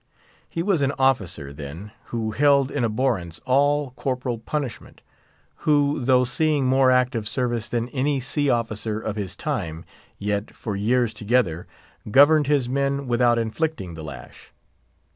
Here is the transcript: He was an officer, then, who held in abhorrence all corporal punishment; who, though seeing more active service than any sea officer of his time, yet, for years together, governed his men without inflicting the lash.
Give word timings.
He 0.49 0.63
was 0.63 0.81
an 0.81 0.93
officer, 0.97 1.53
then, 1.53 1.91
who 2.05 2.31
held 2.31 2.71
in 2.71 2.83
abhorrence 2.83 3.39
all 3.45 3.91
corporal 3.91 4.39
punishment; 4.39 5.01
who, 5.57 6.03
though 6.03 6.23
seeing 6.23 6.65
more 6.65 6.89
active 6.89 7.27
service 7.27 7.69
than 7.69 7.87
any 7.89 8.19
sea 8.19 8.49
officer 8.49 8.99
of 8.99 9.15
his 9.15 9.35
time, 9.35 9.85
yet, 10.17 10.55
for 10.55 10.75
years 10.75 11.13
together, 11.13 11.67
governed 12.09 12.47
his 12.47 12.67
men 12.67 13.05
without 13.05 13.37
inflicting 13.37 13.93
the 13.93 14.03
lash. 14.03 14.51